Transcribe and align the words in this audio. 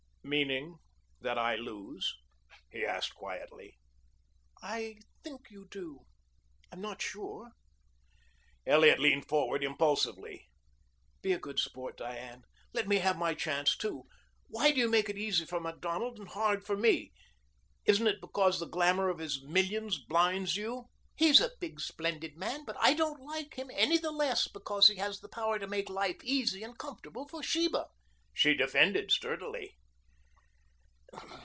"Meaning 0.23 0.77
that 1.19 1.37
I 1.39 1.55
lose?" 1.55 2.15
he 2.71 2.85
asked 2.85 3.15
quickly. 3.15 3.73
"I 4.61 4.99
think 5.23 5.49
you 5.49 5.67
do. 5.71 6.01
I'm 6.71 6.79
not 6.79 7.01
sure." 7.01 7.49
Elliot 8.65 8.99
leaned 8.99 9.27
forward 9.27 9.63
impulsively. 9.63 10.47
"Be 11.23 11.33
a 11.33 11.39
good 11.39 11.59
sport, 11.59 11.97
Diane. 11.97 12.43
Let 12.71 12.87
me 12.87 12.97
have 12.97 13.17
my 13.17 13.33
chance 13.33 13.75
too. 13.75 14.03
Why 14.47 14.71
do 14.71 14.79
you 14.79 14.87
make 14.89 15.09
it 15.09 15.17
easy 15.17 15.43
for 15.43 15.59
Macdonald 15.59 16.19
and 16.19 16.27
hard 16.29 16.63
for 16.63 16.77
me? 16.77 17.11
Isn't 17.85 18.07
it 18.07 18.21
because 18.21 18.59
the 18.59 18.67
glamour 18.69 19.09
of 19.09 19.17
his 19.17 19.41
millions 19.43 19.97
blinds 19.97 20.55
you?" 20.55 20.85
"He's 21.15 21.41
a 21.41 21.51
big, 21.59 21.79
splendid 21.81 22.37
man, 22.37 22.63
but 22.63 22.77
I 22.79 22.93
don't 22.93 23.21
like 23.25 23.55
him 23.55 23.71
any 23.73 23.97
the 23.97 24.11
less 24.11 24.47
because 24.47 24.87
he 24.87 24.97
has 24.97 25.19
the 25.19 25.29
power 25.29 25.57
to 25.57 25.67
make 25.67 25.89
life 25.89 26.23
easy 26.23 26.61
and 26.61 26.77
comfortable 26.77 27.27
for 27.27 27.41
Sheba," 27.41 27.87
she 28.31 28.53
defended 28.53 29.11
sturdily. 29.11 29.75